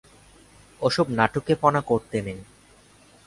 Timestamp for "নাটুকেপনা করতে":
1.09-2.17